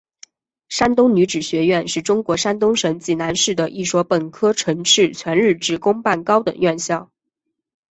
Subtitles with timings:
[0.67, 7.11] 山东女子学院是中国山东省济南市的一所本科层次全日制公办高等院校。